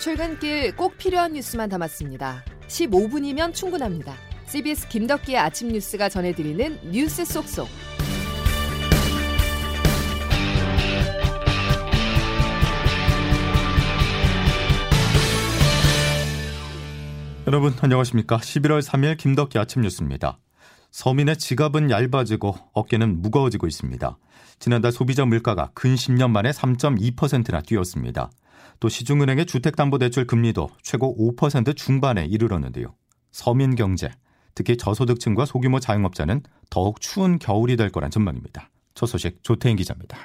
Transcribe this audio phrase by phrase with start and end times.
[0.00, 2.42] 출근길 꼭 필요한 뉴스만 담았습니다.
[2.68, 4.14] 15분이면 충분합니다.
[4.46, 7.68] CBS 김덕기의 아침 뉴스가 전해드리는 뉴스 속속.
[17.46, 18.38] 여러분 안녕하십니까?
[18.38, 20.38] 11월 3일 김덕기 아침 뉴스입니다.
[20.92, 24.16] 서민의 지갑은 얇아지고 어깨는 무거워지고 있습니다.
[24.60, 28.30] 지난달 소비자 물가가 근 10년 만에 3.2%나 뛰었습니다.
[28.80, 32.94] 또 시중은행의 주택담보대출 금리도 최고 5% 중반에 이르렀는데요.
[33.30, 34.10] 서민 경제,
[34.54, 38.70] 특히 저소득층과 소규모 자영업자는 더욱 추운 겨울이 될 거란 전망입니다.
[38.94, 40.16] 첫 소식 조태인 기자입니다.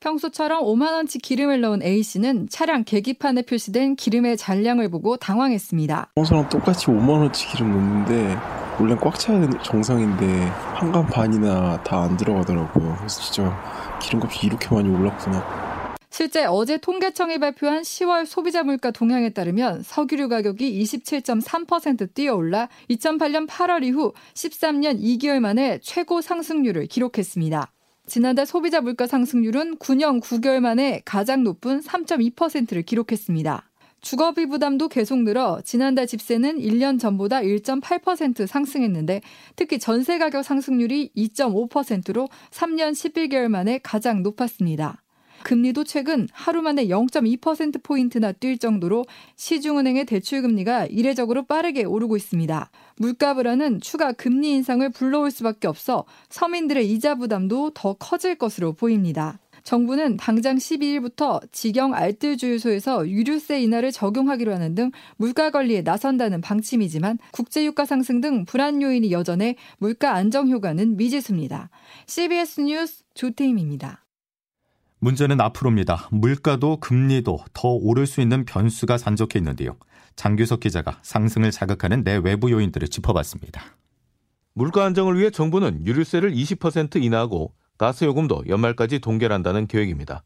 [0.00, 6.12] 평소처럼 5만 원치 기름을 넣은 A 씨는 차량 계기판에 표시된 기름의 잔량을 보고 당황했습니다.
[6.16, 8.36] 평소랑 똑같이 5만 원치 기름 넣는데
[8.78, 12.94] 원래 꽉 차야 되는 정상인데 한간 반이나 다 안 들어가더라고요.
[12.98, 15.65] 그래서 진짜 기름값이 이렇게 많이 올랐구나.
[16.16, 23.84] 실제 어제 통계청이 발표한 10월 소비자 물가 동향에 따르면 석유류 가격이 27.3% 뛰어올라 2008년 8월
[23.84, 27.70] 이후 13년 2개월 만에 최고 상승률을 기록했습니다.
[28.06, 33.70] 지난달 소비자 물가 상승률은 9년 9개월 만에 가장 높은 3.2%를 기록했습니다.
[34.00, 39.20] 주거비 부담도 계속 늘어 지난달 집세는 1년 전보다 1.8% 상승했는데
[39.54, 45.02] 특히 전세 가격 상승률이 2.5%로 3년 11개월 만에 가장 높았습니다.
[45.42, 49.04] 금리도 최근 하루 만에 0.2%포인트나 뛸 정도로
[49.36, 52.70] 시중은행의 대출금리가 이례적으로 빠르게 오르고 있습니다.
[52.98, 59.38] 물가 불안은 추가 금리 인상을 불러올 수밖에 없어 서민들의 이자 부담도 더 커질 것으로 보입니다.
[59.66, 67.18] 정부는 당장 12일부터 직영 알뜰 주유소에서 유류세 인하를 적용하기로 하는 등 물가 관리에 나선다는 방침이지만
[67.32, 71.70] 국제 유가 상승 등 불안 요인이 여전해 물가 안정 효과는 미지수입니다.
[72.06, 74.05] CBS 뉴스 조태임입니다.
[75.00, 76.08] 문제는 앞으로입니다.
[76.10, 79.76] 물가도 금리도 더 오를 수 있는 변수가 산적해 있는데요.
[80.16, 83.62] 장규석 기자가 상승을 자극하는 내외부 요인들을 짚어봤습니다.
[84.54, 90.24] 물가 안정을 위해 정부는 유류세를 20% 인하하고 가스요금도 연말까지 동결한다는 계획입니다.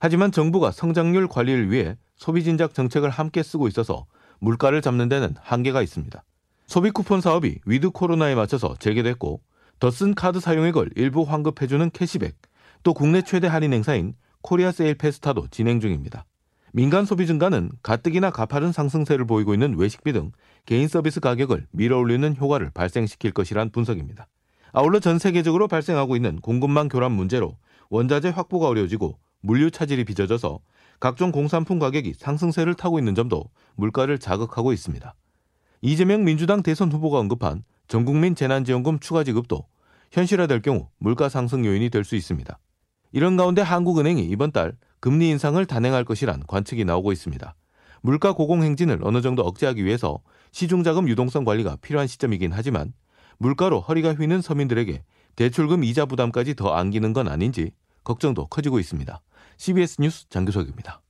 [0.00, 4.06] 하지만 정부가 성장률 관리를 위해 소비진작 정책을 함께 쓰고 있어서
[4.40, 6.24] 물가를 잡는 데는 한계가 있습니다.
[6.66, 9.40] 소비 쿠폰 사업이 위드 코로나에 맞춰서 재개됐고
[9.78, 12.36] 더 쓴 카드 사용액을 일부 환급해주는 캐시백,
[12.82, 16.24] 또 국내 최대 할인 행사인 코리아 세일 페스타도 진행 중입니다.
[16.72, 20.32] 민간 소비 증가는 가뜩이나 가파른 상승세를 보이고 있는 외식비 등
[20.66, 24.28] 개인 서비스 가격을 밀어올리는 효과를 발생시킬 것이란 분석입니다.
[24.72, 27.56] 아울러 전 세계적으로 발생하고 있는 공급망 교란 문제로
[27.88, 30.60] 원자재 확보가 어려워지고 물류 차질이 빚어져서
[31.00, 35.14] 각종 공산품 가격이 상승세를 타고 있는 점도 물가를 자극하고 있습니다.
[35.82, 39.66] 이재명 민주당 대선 후보가 언급한 전국민 재난지원금 추가 지급도
[40.12, 42.58] 현실화될 경우 물가 상승 요인이 될 수 있습니다.
[43.12, 47.54] 이런 가운데 한국은행이 이번 달 금리 인상을 단행할 것이란 관측이 나오고 있습니다.
[48.02, 50.20] 물가 고공 행진을 어느 정도 억제하기 위해서
[50.52, 52.92] 시중자금 유동성 관리가 필요한 시점이긴 하지만
[53.38, 55.02] 물가로 허리가 휘는 서민들에게
[55.36, 57.72] 대출금 이자 부담까지 더 안기는 건 아닌지
[58.04, 59.20] 걱정도 커지고 있습니다.
[59.56, 61.02] CBS 뉴스 장규석입니다.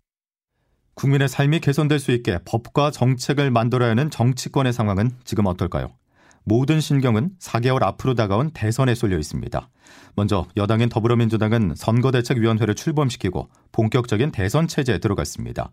[0.94, 6.00] 국민의 삶이 개선될 수 있게 법과 정책을 만들어야 하는 정치권의 상황은 지금 어떨까요?
[6.44, 9.68] 모든 신경은 4개월 앞으로 다가온 대선에 쏠려 있습니다.
[10.16, 15.70] 먼저 여당인 더불어민주당은 선거대책위원회를 출범시키고 본격적인 대선 체제에 들어갔습니다.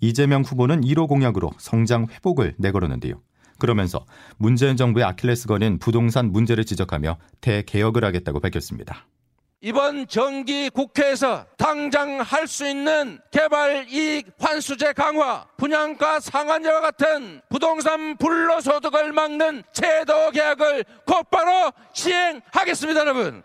[0.00, 3.20] 이재명 후보는 1호 공약으로 성장 회복을 내걸었는데요.
[3.58, 4.04] 그러면서
[4.36, 9.06] 문재인 정부의 아킬레스건인 부동산 문제를 지적하며 대개혁을 하겠다고 밝혔습니다.
[9.66, 18.16] 이번 정기 국회에서 당장 할 수 있는 개발 이익 환수제 강화, 분양가 상한제와 같은 부동산
[18.16, 23.42] 불로소득을 막는 제도 개혁을 곧바로 시행하겠습니다, 여러분.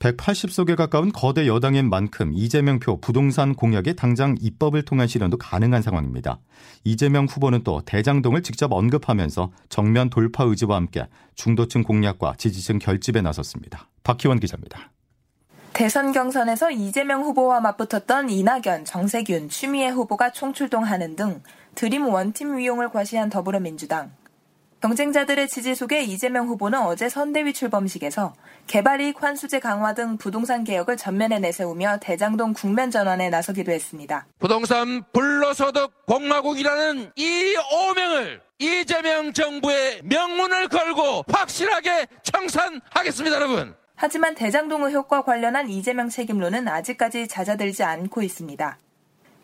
[0.00, 6.40] 180석에 가까운 거대 여당인 만큼 이재명 표 부동산 공약이 당장 입법을 통한 실현도 가능한 상황입니다.
[6.82, 13.88] 이재명 후보는 또 대장동을 직접 언급하면서 정면 돌파 의지와 함께 중도층 공략과 지지층 결집에 나섰습니다.
[14.02, 14.90] 박희원 기자입니다.
[15.74, 21.42] 대선 경선에서 이재명 후보와 맞붙었던 이낙연, 정세균, 추미애 후보가 총출동하는 등
[21.74, 24.12] 드림 원팀 위용을 과시한 더불어민주당.
[24.82, 28.34] 경쟁자들의 지지 속에 이재명 후보는 어제 선대위 출범식에서
[28.68, 34.26] 개발이익 환수제 강화 등 부동산 개혁을 전면에 내세우며 대장동 국면 전환에 나서기도 했습니다.
[34.38, 43.74] 부동산 불로소득 공화국이라는 이 오명을 이재명 정부의 명문을 걸고 확실하게 청산하겠습니다, 여러분.
[43.96, 48.78] 하지만 대장동 의혹과 관련한 이재명 책임론은 아직까지 잦아들지 않고 있습니다.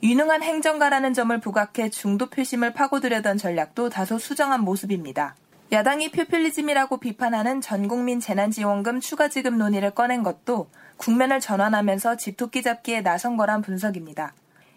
[0.02, 5.36] 유능한 행정가라는 점을 부각해 중도 표심을 파고들려던 전략도 다소 수정한 모습입니다.
[5.72, 13.36] 야당이 표퓰리즘이라고 비판하는 전국민 재난지원금 추가 지급 논의를 꺼낸 것도 국면을 전환하면서 집토끼 잡기에 나선
[13.36, 14.32] 거란 분석입니다.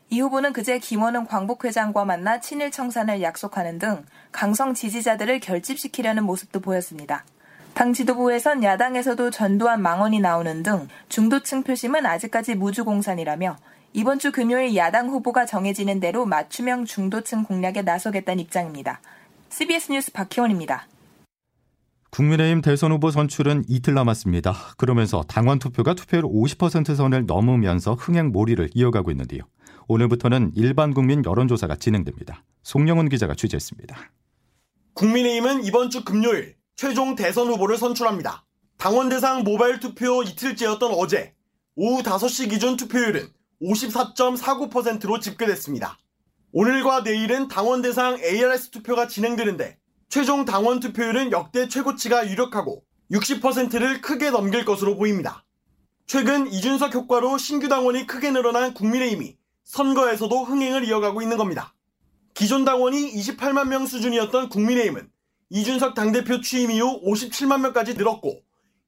[0.10, 7.26] 이 후보는 그제 김원은 광복회장과 만나 친일 청산을 약속하는 등 강성 지지자들을 결집시키려는 모습도 보였습니다.
[7.74, 13.58] 당 지도부에선 야당에서도 전두환 망언이 나오는 등 중도층 표심은 아직까지 무주공산이라며
[13.94, 19.02] 이번 주 금요일 야당 후보가 정해지는 대로 맞춤형 중도층 공략에 나서겠다는 입장입니다.
[19.50, 20.88] CBS 뉴스 박희원입니다.
[22.12, 24.54] 국민의힘 대선 후보 선출은 이틀 남았습니다.
[24.78, 29.42] 그러면서 당원 투표가 투표율 50% 선을 넘으면서 흥행 몰이를 이어가고 있는데요.
[29.88, 32.44] 오늘부터는 일반 국민 여론조사가 진행됩니다.
[32.62, 33.98] 송영훈 기자가 취재했습니다.
[34.94, 38.46] 국민의힘은 이번 주 금요일 최종 대선 후보를 선출합니다.
[38.78, 41.34] 당원 대상 모바일 투표 이틀째였던 어제
[41.76, 43.32] 오후 5시 기준 투표율은
[43.62, 45.98] 54.49%로 집계됐습니다.
[46.52, 49.78] 오늘과 내일은 당원 대상 ARS 투표가 진행되는데
[50.10, 55.46] 최종 당원 투표율은 역대 최고치가 유력하고 60%를 크게 넘길 것으로 보입니다.
[56.06, 61.74] 최근 이준석 효과로 신규 당원이 크게 늘어난 국민의힘이 선거에서도 흥행을 이어가고 있는 겁니다.
[62.34, 65.10] 기존 당원이 28만 명 수준이었던 국민의힘은
[65.56, 68.42] 이준석 당대표 취임 이후 57만 명까지 늘었고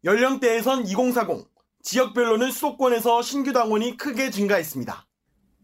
[0.04, 1.46] 연령대에선 2040,
[1.84, 5.06] 지역별로는 수도권에서 신규 당원이 크게 증가했습니다.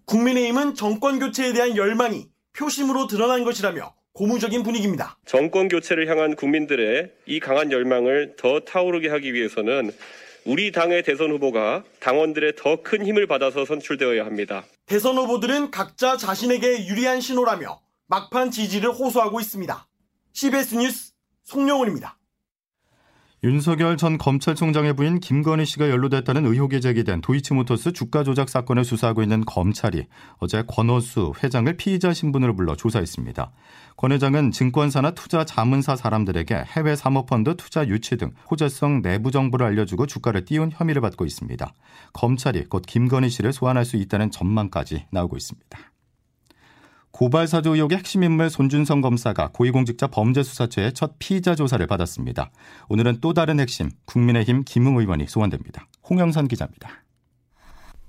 [0.05, 5.17] 국민의힘은 정권 교체에 대한 열망이 표심으로 드러난 것이라며 고무적인 분위기입니다.
[5.25, 9.91] 정권 교체를 향한 국민들의 이 강한 열망을 더 타오르게 하기 위해서는
[10.45, 14.65] 우리 당의 대선 후보가 당원들의 더 큰 힘을 받아서 선출되어야 합니다.
[14.85, 19.87] 대선 후보들은 각자 자신에게 유리한 신호라며 막판 지지를 호소하고 있습니다.
[20.33, 21.11] CBS 뉴스
[21.43, 22.17] 송영훈입니다.
[23.43, 29.43] 윤석열 전 검찰총장의 부인 김건희 씨가 연루됐다는 의혹이 제기된 도이치모터스 주가 조작 사건을 수사하고 있는
[29.43, 30.05] 검찰이
[30.37, 33.51] 어제 권호수 회장을 피의자 신분으로 불러 조사했습니다.
[33.97, 40.05] 권 회장은 증권사나 투자 자문사 사람들에게 해외 사모펀드 투자 유치 등 호재성 내부 정보를 알려주고
[40.05, 41.73] 주가를 띄운 혐의를 받고 있습니다.
[42.13, 45.90] 검찰이 곧 김건희 씨를 소환할 수 있다는 전망까지 나오고 있습니다.
[47.11, 52.51] 고발 사주 의혹의 핵심 인물 손준성 검사가 고위공직자 범죄수사처의 첫 피의자 조사를 받았습니다.
[52.89, 55.87] 오늘은 또 다른 핵심 국민의힘 김웅 의원이 소환됩니다.
[56.09, 56.89] 홍영선 기자입니다.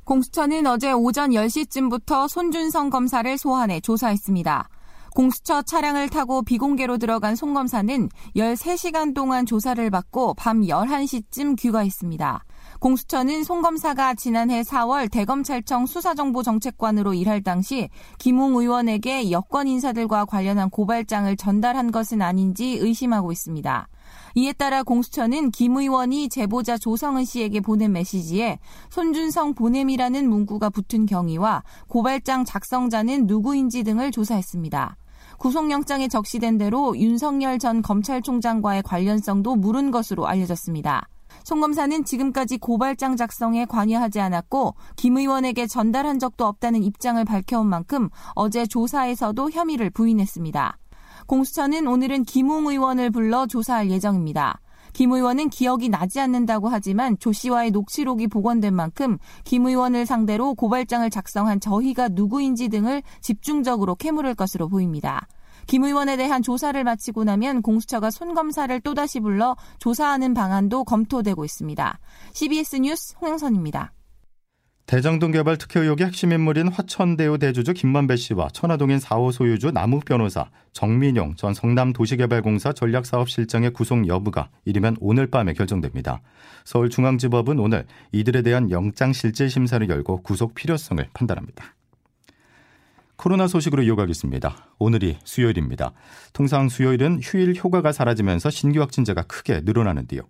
[0.05, 4.69] 공수처는 어제 오전 10시쯤부터 손준성 검사를 소환해 조사했습니다.
[5.15, 12.45] 공수처 차량을 타고 비공개로 들어간 송 검사는 13시간 동안 조사를 받고 밤 11시쯤 귀가했습니다.
[12.83, 17.89] 공수처는 송 검사가 지난해 4월 대검찰청 수사정보정책관으로 일할 당시
[18.19, 23.89] 김웅 의원에게 여권 인사들과 관련한 고발장을 전달한 것은 아닌지 의심하고 있습니다.
[24.35, 28.59] 이에 따라 공수처는 김 의원이 제보자 조성은 씨에게 보낸 메시지에
[28.91, 34.97] 손준성 보냄이라는 문구가 붙은 경위와 고발장 작성자는 누구인지 등을 조사했습니다.
[35.39, 41.09] 구속영장에 적시된 대로 윤석열 전 검찰총장과의 관련성도 물은 것으로 알려졌습니다.
[41.45, 48.09] 송 검사는 지금까지 고발장 작성에 관여하지 않았고 김 의원에게 전달한 적도 없다는 입장을 밝혀온 만큼
[48.35, 50.79] 어제 조사에서도 혐의를 부인했습니다.
[51.27, 54.61] 공수처는 오늘은 김웅 의원을 불러 조사할 예정입니다.
[54.93, 61.09] 김 의원은 기억이 나지 않는다고 하지만 조 씨와의 녹취록이 복원된 만큼 김 의원을 상대로 고발장을
[61.09, 65.27] 작성한 저희가 누구인지 등을 집중적으로 캐물을 것으로 보입니다.
[65.67, 71.99] 김 의원에 대한 조사를 마치고 나면 공수처가 손 검사를 또다시 불러 조사하는 방안도 검토되고 있습니다.
[72.33, 73.93] CBS 뉴스 홍영선입니다.
[74.87, 80.51] 대장동 개발 특혜 의혹의 핵심 인물인 화천대유 대주주 김만배 씨와 천화동인 4호 소유주 남욱 변호사
[80.73, 86.21] 정민용 전 성남도시개발공사 전략사업실장의 구속 여부가 이르면 오늘 밤에 결정됩니다.
[86.65, 91.75] 서울중앙지법은 오늘 이들에 대한 영장실질심사를 열고 구속 필요성을 판단합니다.
[93.23, 94.75] 코로나 소식으로 이어가겠습니다.
[94.81, 95.93] 오늘이 수요일입니다.
[96.33, 100.23] 통상 수요일은 휴일 효과가 사라지면서 신규 확진자가 크게 늘어나는데요.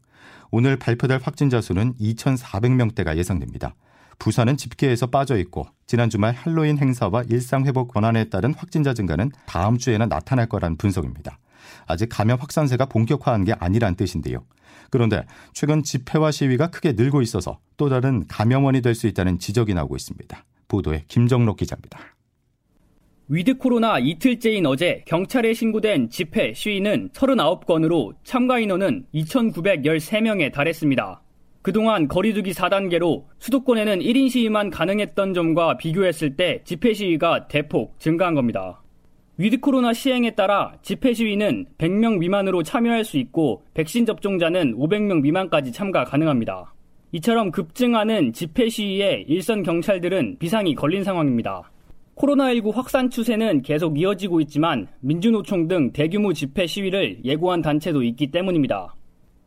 [0.51, 3.75] 오늘 발표될 확진자 수는 2,400명대가 예상됩니다.
[4.19, 9.79] 부산은 집계에서 빠져 있고 지난 주말 할로윈 행사와 일상 회복 전환에 따른 확진자 증가는 다음
[9.79, 11.39] 주에는 나타날 거란 분석입니다.
[11.87, 14.45] 아직 감염 확산세가 본격화한 게 아니란 뜻인데요.
[14.91, 19.97] 그런데 최근 집회와 시위가 크게 늘고 있어서 또 다른 감염원이 될 수 있다는 지적이 나오고
[19.97, 20.45] 있습니다.
[20.69, 21.99] 보도에 김정록 기자입니다.
[23.35, 31.23] 위드 코로나 이틀째인 어제 경찰에 신고된 집회 시위는 39건으로 참가 인원은 2,913명에 달했습니다.
[31.63, 38.83] 그동안 거리두기 4단계로 수도권에는 1인 시위만 가능했던 점과 비교했을 때 집회 시위가 대폭 증가한 겁니다.
[39.39, 45.73] 위드 코로나 시행에 따라 집회 시위는 100명 미만으로 참여할 수 있고 백신 접종자는 500명 미만까지
[45.73, 46.75] 참가 가능합니다.
[47.13, 51.72] 이처럼 급증하는 집회 시위에 일선 경찰들은 비상이 걸린 상황입니다.
[52.23, 58.95] 코로나19 확산 추세는 계속 이어지고 있지만 민주노총 등 대규모 집회 시위를 예고한 단체도 있기 때문입니다.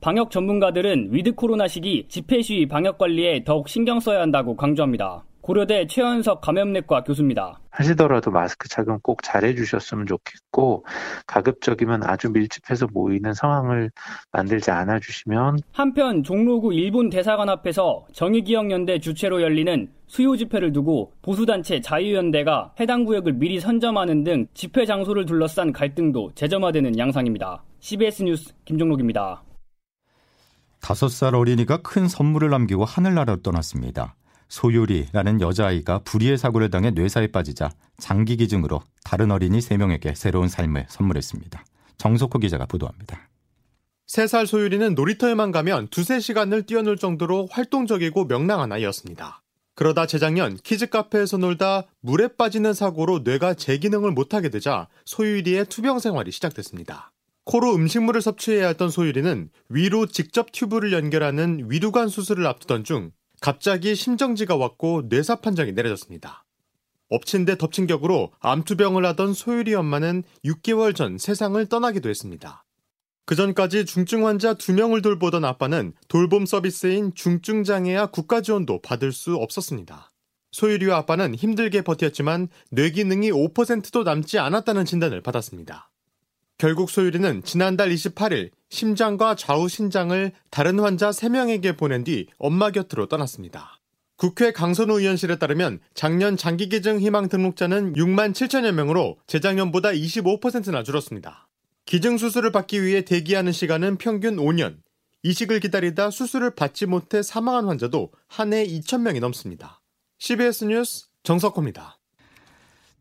[0.01, 5.23] 방역 전문가들은 위드 코로나 시기 집회 시위 방역 관리에 더욱 신경 써야 한다고 강조합니다.
[5.45, 7.59] 고려대 최현석 감염내과 교수입니다.
[7.69, 10.83] 하시더라도 마스크 착용 꼭 잘해주셨으면 좋겠고
[11.27, 13.91] 가급적이면 아주 밀집해서 모이는 상황을
[14.31, 22.73] 만들지 않아주시면 한편 종로구 일본 대사관 앞에서 정의기억연대 주최로 열리는 수요 집회를 두고 보수단체 자유연대가
[22.79, 27.63] 해당 구역을 미리 선점하는 등 집회 장소를 둘러싼 갈등도 재점화되는 양상입니다.
[27.81, 29.43] CBS 뉴스 김정록입니다.
[30.81, 34.15] 다섯 살 어린이가 큰 선물을 남기고 하늘나라로 떠났습니다.
[34.49, 41.65] 소율이라는 여자아이가 불의의 사고를 당해 뇌사에 빠지자 장기 기증으로 다른 어린이 3명에게 새로운 삶을 선물했습니다.
[41.97, 43.29] 정석호 기자가 보도합니다.
[44.07, 49.41] 3살 소율이는 놀이터에만 가면 두세 시간을 뛰어놀 정도로 활동적이고 명랑한 아이였습니다.
[49.73, 55.99] 그러다 재작년 키즈 카페에서 놀다 물에 빠지는 사고로 뇌가 제 기능을 못하게 되자 소율이의 투병
[55.99, 57.11] 생활이 시작됐습니다.
[57.43, 63.11] 코로 음식물을 섭취해야 했던 소유리는 위로 직접 튜브를 연결하는 위두관 수술을 앞두던 중
[63.41, 66.45] 갑자기 심정지가 왔고 뇌사 판정이 내려졌습니다.
[67.09, 72.63] 엎친 데 덮친 격으로 암투병을 하던 소율이 엄마는 6개월 전 세상을 떠나기도 했습니다.
[73.25, 80.11] 그 전까지 중증 환자 2명을 돌보던 아빠는 돌봄 서비스인 중증장애아 국가지원도 받을 수 없었습니다.
[80.51, 85.91] 소율이와 아빠는 힘들게 버텼지만 뇌기능이 5%도 남지 않았다는 진단을 받았습니다.
[86.57, 93.79] 결국 소율이는 지난달 28일 심장과 좌우 신장을 다른 환자 3명에게 보낸 뒤 엄마 곁으로 떠났습니다.
[94.17, 101.47] 국회 강선우 의원실에 따르면 작년 장기기증 희망 등록자는 6만 7천여 명으로 재작년보다 25%나 줄었습니다.
[101.85, 104.77] 기증 수술을 받기 위해 대기하는 시간은 평균 5년.
[105.23, 109.81] 이식을 기다리다 수술을 받지 못해 사망한 환자도 한 해 2천 명이 넘습니다.
[110.19, 111.97] CBS 뉴스 정석호입니다.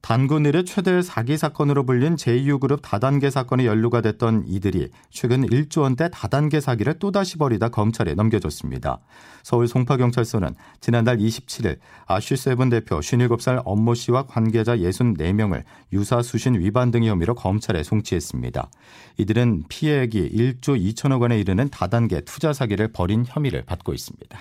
[0.05, 6.11] 단군 일의 최대 사기 사건으로 불린 제2그룹 다단계 사건에 연루가 됐던 이들이 최근 1조 원대
[6.13, 8.99] 다단계 사기를 또다시 벌이다 검찰에 넘겨졌습니다.
[9.43, 17.09] 서울 송파경찰서는 지난달 27일 아쉬세븐 대표 57살 엄모 씨와 관계자 64명을 유사 수신 위반 등의
[17.09, 18.69] 혐의로 검찰에 송치했습니다.
[19.17, 24.39] 이들은 피해액이 1조 2천억 원에 이르는 다단계 투자 사기를 벌인 혐의를 받고 있습니다.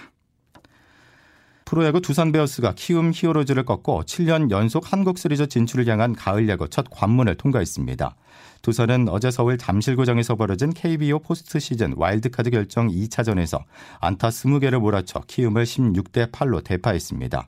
[1.73, 6.85] 프로야구 두산 베어스가 키움 히어로즈를 꺾고 7년 연속 한국 시리즈 진출을 향한 가을 야구 첫
[6.91, 8.15] 관문을 통과했습니다.
[8.61, 13.63] 두산은 어제 서울 잠실구장에서 벌어진 KBO 포스트 시즌 와일드카드 결정 2차전에서
[13.99, 17.47] 안타 20개를 몰아쳐 키움을 16대 8로 대파했습니다.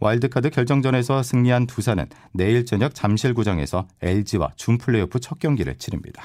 [0.00, 6.24] 와일드카드 결정전에서 승리한 두산은 내일 저녁 잠실구장에서 LG와 준 플레이오프 첫 경기를 치릅니다.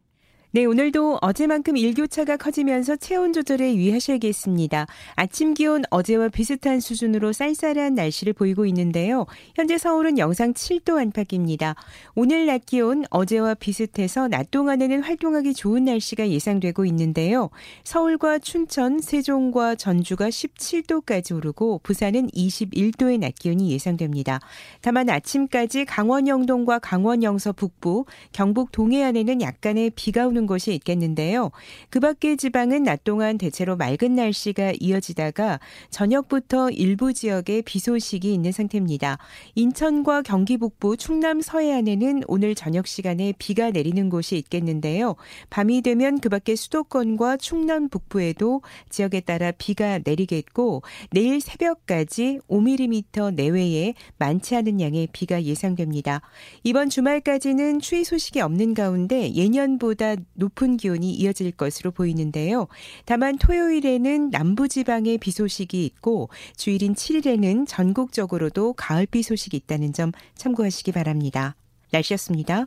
[0.53, 4.85] 네, 오늘도 어제만큼 일교차가 커지면서 체온 조절에 유의하셔야겠습니다.
[5.15, 9.27] 아침 기온 어제와 비슷한 수준으로 쌀쌀한 날씨를 보이고 있는데요.
[9.55, 11.75] 현재 서울은 영상 7도 안팎입니다.
[12.15, 17.49] 오늘 낮 기온 어제와 비슷해서 낮 동안에는 활동하기 좋은 날씨가 예상되고 있는데요.
[17.85, 24.41] 서울과 춘천, 세종과 전주가 17도까지 오르고 부산은 21도의 낮 기온이 예상됩니다.
[24.81, 28.03] 다만 아침까지 강원 영동과 강원 영서 북부,
[28.33, 31.51] 경북 동해안에는 약간의 비가 오는 곳이 있겠는데요.
[31.89, 38.51] 그 밖의 지방은 낮 동안 대체로 맑은 날씨가 이어지다가 저녁부터 일부 지역에 비 소식이 있는
[38.51, 39.17] 상태입니다.
[39.55, 45.15] 인천과 경기 북부, 충남 서해안에는 오늘 저녁 시간에 비가 내리는 곳이 있겠는데요.
[45.49, 53.93] 밤이 되면 그 밖의 수도권과 충남 북부에도 지역에 따라 비가 내리겠고 내일 새벽까지 5mm 내외에
[54.17, 56.21] 많지 않은 양의 비가 예상됩니다.
[56.63, 62.67] 이번 주말까지는 추위 소식이 없는 가운데 예년보다 높은 기온이 이어질 것으로 보이는데요.
[63.05, 71.55] 다만 토요일에는 남부지방에 비 소식이 있고 주일인 7일에는 전국적으로도 가을비 소식이 있다는 점 참고하시기 바랍니다.
[71.91, 72.65] 날씨였습니다.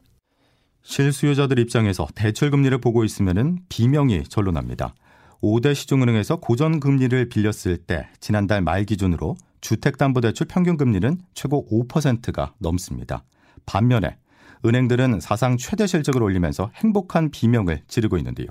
[0.83, 4.95] 실수요자들 입장에서 대출 금리를 보고 있으면 비명이 절로 납니다.
[5.43, 13.25] 5대 시중은행에서 고전 금리를 빌렸을 때 지난달 말 기준으로 주택담보대출 평균 금리는 최고 5%가 넘습니다.
[13.67, 14.17] 반면에
[14.65, 18.49] 은행들은 사상 최대 실적을 올리면서 행복한 비명을 지르고 있는데요.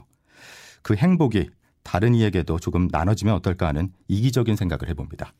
[0.82, 1.50] 그 행복이
[1.84, 5.34] 다른 이에게도 조금 나눠지면 어떨까 하는 이기적인 생각을 해봅니다.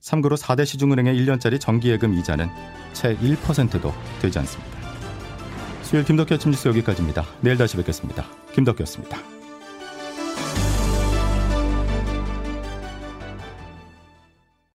[0.00, 2.48] 참고로 4대 시중은행의 1년짜리 정기예금 이자는
[2.92, 4.72] 채 1%도 되지 않습니다.
[5.82, 7.24] 수요일 김덕기 아침 뉴스 여기까지입니다.
[7.40, 8.24] 내일 다시 뵙겠습니다.
[8.52, 9.41] 김덕기였습니다.